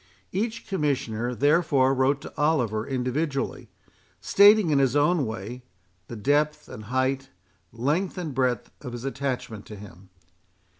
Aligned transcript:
Each 0.31 0.65
Commissioner, 0.65 1.35
therefore, 1.35 1.93
wrote 1.93 2.21
to 2.21 2.33
Oliver 2.35 2.87
individually, 2.87 3.69
stating, 4.19 4.71
in 4.71 4.79
his 4.79 4.95
own 4.95 5.27
way, 5.27 5.61
the 6.07 6.15
depth 6.15 6.67
and 6.67 6.85
height, 6.85 7.29
length 7.71 8.17
and 8.17 8.33
breadth, 8.33 8.71
of 8.83 8.93
his 8.93 9.05
attachment 9.05 9.67
to 9.67 9.75
him. 9.75 10.09